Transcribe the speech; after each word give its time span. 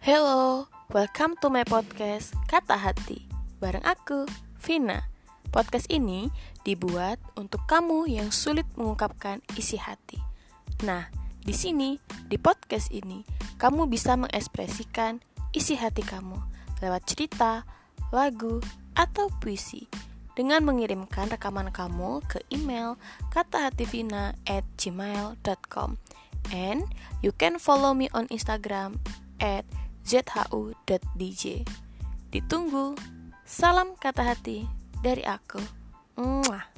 Hello, 0.00 0.64
welcome 0.96 1.36
to 1.44 1.52
my 1.52 1.60
podcast 1.60 2.32
Kata 2.48 2.72
Hati 2.72 3.28
Bareng 3.60 3.84
aku, 3.84 4.24
Vina. 4.64 5.04
Podcast 5.52 5.92
ini 5.92 6.32
dibuat 6.64 7.20
untuk 7.36 7.68
kamu 7.68 8.08
yang 8.08 8.32
sulit 8.32 8.64
mengungkapkan 8.80 9.44
isi 9.60 9.76
hati. 9.76 10.16
Nah, 10.88 11.04
di 11.44 11.52
sini, 11.52 12.00
di 12.32 12.40
podcast 12.40 12.88
ini 12.96 13.20
Kamu 13.60 13.92
bisa 13.92 14.16
mengekspresikan 14.16 15.20
isi 15.52 15.76
hati 15.76 16.00
kamu 16.00 16.40
Lewat 16.80 17.04
cerita, 17.04 17.68
lagu, 18.08 18.64
atau 18.96 19.28
puisi 19.36 19.84
dengan 20.32 20.64
mengirimkan 20.64 21.28
rekaman 21.28 21.68
kamu 21.68 22.24
ke 22.24 22.40
email 22.48 22.96
katahativina 23.28 24.32
at 24.48 24.64
gmail.com 24.80 26.00
and 26.48 26.88
you 27.20 27.36
can 27.36 27.60
follow 27.60 27.92
me 27.92 28.08
on 28.16 28.24
Instagram 28.32 28.96
at 29.44 29.68
zhu.dj. 30.10 31.42
Ditunggu. 32.34 32.98
Salam 33.46 33.94
kata 33.94 34.34
hati 34.34 34.66
dari 34.98 35.22
aku. 35.22 35.62
Mwah. 36.18 36.69